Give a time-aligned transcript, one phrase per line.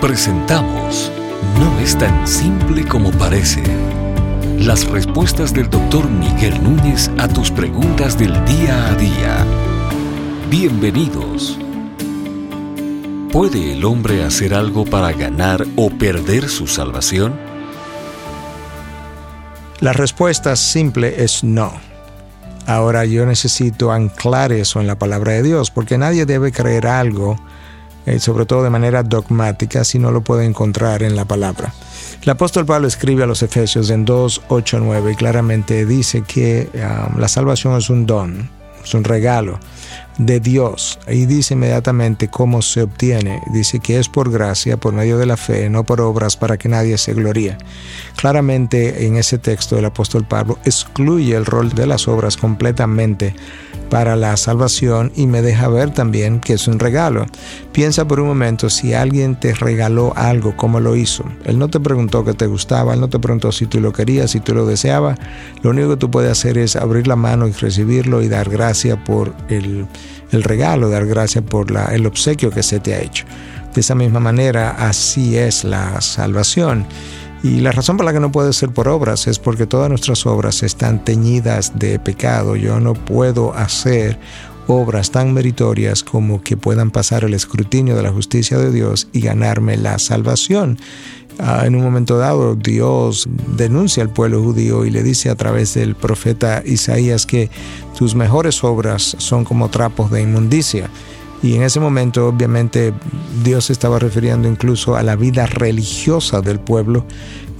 [0.00, 1.10] Presentamos
[1.58, 3.62] No es tan simple como parece.
[4.58, 9.46] Las respuestas del doctor Miguel Núñez a tus preguntas del día a día.
[10.50, 11.58] Bienvenidos.
[13.32, 17.34] ¿Puede el hombre hacer algo para ganar o perder su salvación?
[19.80, 21.72] La respuesta simple es no.
[22.66, 27.40] Ahora yo necesito anclar eso en la palabra de Dios, porque nadie debe creer algo
[28.06, 31.74] eh, sobre todo de manera dogmática, si no lo puede encontrar en la palabra.
[32.22, 36.70] El apóstol Pablo escribe a los Efesios en 2, 8, 9 y claramente dice que
[36.74, 38.50] um, la salvación es un don,
[38.82, 39.58] es un regalo
[40.18, 40.98] de Dios.
[41.08, 43.42] Y dice inmediatamente cómo se obtiene.
[43.52, 46.68] Dice que es por gracia, por medio de la fe, no por obras para que
[46.68, 47.56] nadie se gloríe.
[48.16, 53.34] Claramente en ese texto el apóstol Pablo excluye el rol de las obras completamente
[53.90, 57.26] para la salvación y me deja ver también que es un regalo.
[57.72, 61.24] Piensa por un momento si alguien te regaló algo, ¿cómo lo hizo?
[61.44, 64.30] Él no te preguntó que te gustaba, él no te preguntó si tú lo querías,
[64.30, 65.18] si tú lo deseabas.
[65.62, 69.02] Lo único que tú puedes hacer es abrir la mano y recibirlo y dar gracia
[69.04, 69.86] por el,
[70.32, 73.24] regalo, dar gracia por la, el obsequio que se te ha hecho.
[73.74, 76.86] De esa misma manera, así es la salvación.
[77.46, 80.26] Y la razón por la que no puede ser por obras es porque todas nuestras
[80.26, 82.56] obras están teñidas de pecado.
[82.56, 84.18] Yo no puedo hacer
[84.66, 89.20] obras tan meritorias como que puedan pasar el escrutinio de la justicia de Dios y
[89.20, 90.76] ganarme la salvación.
[91.38, 95.74] Ah, en un momento dado, Dios denuncia al pueblo judío y le dice a través
[95.74, 97.48] del profeta Isaías que
[97.96, 100.90] tus mejores obras son como trapos de inmundicia.
[101.46, 102.92] Y en ese momento, obviamente,
[103.44, 107.04] Dios estaba refiriendo incluso a la vida religiosa del pueblo,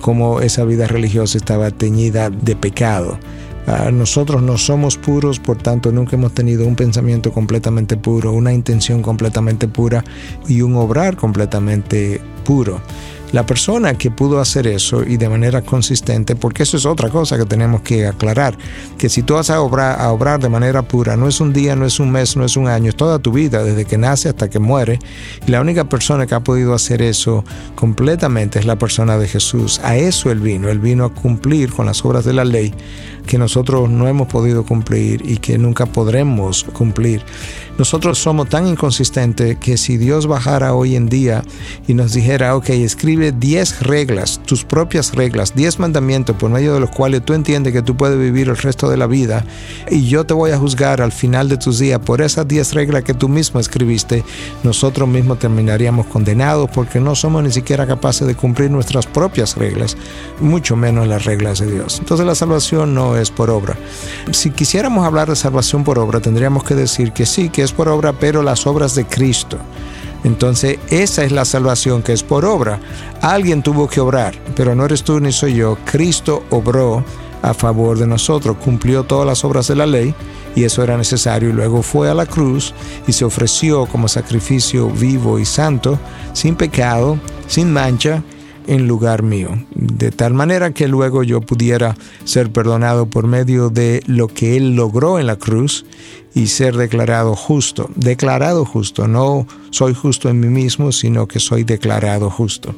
[0.00, 3.18] como esa vida religiosa estaba teñida de pecado.
[3.66, 8.54] Ah, nosotros no somos puros, por tanto nunca hemos tenido un pensamiento completamente puro, una
[8.54, 10.02] intención completamente pura
[10.48, 12.80] y un obrar completamente puro.
[13.34, 17.36] La persona que pudo hacer eso y de manera consistente, porque eso es otra cosa
[17.36, 18.56] que tenemos que aclarar,
[18.96, 21.98] que si tú vas a obrar, de manera pura, no es un día, no es
[21.98, 24.60] un mes, no es un año, es toda tu vida, desde que nace hasta que
[24.60, 25.00] muere.
[25.48, 29.80] Y la única persona que ha podido hacer eso completamente es la persona de Jesús.
[29.82, 32.72] A eso Él vino, Él vino a cumplir con las obras de la ley
[33.26, 37.22] que nosotros no hemos podido cumplir y que nunca podremos cumplir.
[37.76, 41.42] Nosotros somos tan inconsistentes que si Dios bajara hoy en día
[41.88, 46.80] y nos dijera, ok, escribe 10 reglas, tus propias reglas, 10 mandamientos por medio de
[46.80, 49.44] los cuales tú entiendes que tú puedes vivir el resto de la vida
[49.90, 53.02] y yo te voy a juzgar al final de tus días por esas 10 reglas
[53.02, 54.24] que tú mismo escribiste,
[54.62, 59.96] nosotros mismos terminaríamos condenados porque no somos ni siquiera capaces de cumplir nuestras propias reglas,
[60.40, 61.98] mucho menos las reglas de Dios.
[61.98, 63.76] Entonces la salvación no es por obra.
[64.30, 67.88] Si quisiéramos hablar de salvación por obra, tendríamos que decir que sí, que es por
[67.88, 69.58] obra, pero las obras de Cristo.
[70.24, 72.80] Entonces, esa es la salvación que es por obra.
[73.20, 75.76] Alguien tuvo que obrar, pero no eres tú ni soy yo.
[75.84, 77.04] Cristo obró
[77.42, 80.14] a favor de nosotros, cumplió todas las obras de la ley
[80.56, 82.72] y eso era necesario y luego fue a la cruz
[83.06, 85.98] y se ofreció como sacrificio vivo y santo,
[86.32, 88.22] sin pecado, sin mancha,
[88.66, 94.02] en lugar mío, de tal manera que luego yo pudiera ser perdonado por medio de
[94.06, 95.84] lo que Él logró en la cruz
[96.34, 97.88] y ser declarado justo.
[97.94, 102.74] Declarado justo, no soy justo en mí mismo, sino que soy declarado justo.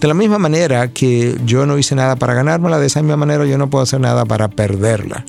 [0.00, 3.44] De la misma manera que yo no hice nada para ganármela, de esa misma manera
[3.46, 5.24] yo no puedo hacer nada para perderla.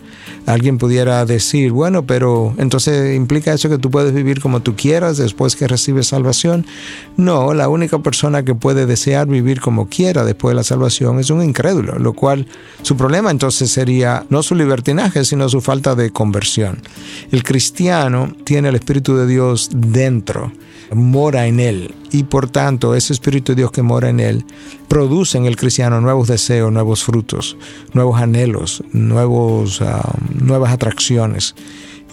[0.45, 5.17] Alguien pudiera decir, bueno, pero entonces implica eso que tú puedes vivir como tú quieras
[5.17, 6.65] después que recibes salvación.
[7.15, 11.29] No, la única persona que puede desear vivir como quiera después de la salvación es
[11.29, 12.47] un incrédulo, lo cual
[12.81, 16.81] su problema entonces sería no su libertinaje, sino su falta de conversión.
[17.31, 17.60] El cristiano
[18.43, 20.51] tiene el Espíritu de Dios dentro,
[20.93, 24.45] mora en él y por tanto ese Espíritu de Dios que mora en él
[24.87, 27.55] produce en el cristiano nuevos deseos, nuevos frutos,
[27.93, 31.55] nuevos anhelos, nuevos, ah, nuevas atracciones.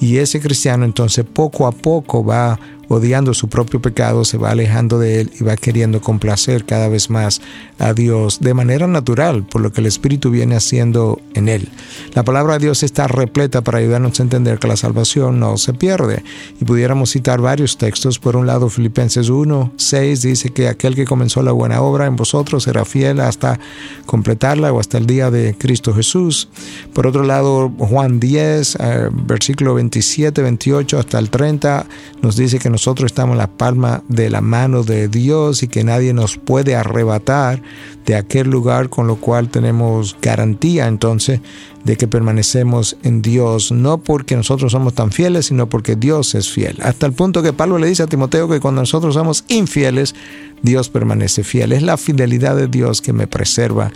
[0.00, 2.58] Y ese cristiano entonces poco a poco va
[2.88, 7.10] odiando su propio pecado, se va alejando de él y va queriendo complacer cada vez
[7.10, 7.40] más
[7.78, 11.68] a Dios de manera natural, por lo que el Espíritu viene haciendo en él.
[12.14, 15.74] La palabra de Dios está repleta para ayudarnos a entender que la salvación no se
[15.74, 16.22] pierde.
[16.60, 18.18] Y pudiéramos citar varios textos.
[18.18, 22.16] Por un lado, Filipenses 1, 6 dice que aquel que comenzó la buena obra en
[22.16, 23.60] vosotros será fiel hasta
[24.06, 26.48] completarla o hasta el día de Cristo Jesús.
[26.92, 31.86] Por otro lado, Juan 10, eh, versículo 27, 28 hasta el 30
[32.22, 35.82] nos dice que nosotros estamos en la palma de la mano de Dios y que
[35.82, 37.60] nadie nos puede arrebatar
[38.08, 41.42] de aquel lugar, con lo cual tenemos garantía entonces
[41.84, 46.50] de que permanecemos en Dios, no porque nosotros somos tan fieles, sino porque Dios es
[46.50, 46.78] fiel.
[46.82, 50.14] Hasta el punto que Pablo le dice a Timoteo que cuando nosotros somos infieles,
[50.62, 51.72] Dios permanece fiel.
[51.72, 53.92] Es la fidelidad de Dios que me preserva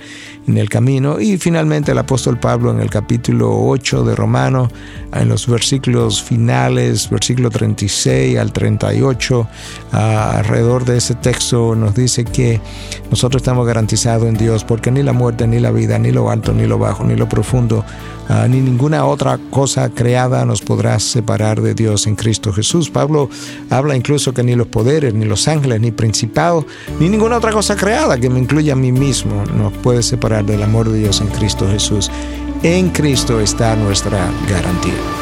[0.46, 1.20] en el camino.
[1.20, 4.70] Y finalmente el apóstol Pablo en el capítulo 8 de Romano,
[5.12, 9.48] en los versículos finales, versículo 36 al 38,
[9.90, 12.60] alrededor de ese texto nos dice que
[13.10, 16.52] nosotros estamos garantizados en Dios porque ni la muerte, ni la vida, ni lo alto,
[16.52, 17.84] ni lo bajo, ni lo profundo,
[18.28, 22.88] Ah, ni ninguna otra cosa creada nos podrá separar de Dios en Cristo Jesús.
[22.88, 23.28] Pablo
[23.68, 26.64] habla incluso que ni los poderes, ni los ángeles, ni principados,
[27.00, 30.62] ni ninguna otra cosa creada que me incluya a mí mismo nos puede separar del
[30.62, 32.10] amor de Dios en Cristo Jesús.
[32.62, 35.21] En Cristo está nuestra garantía.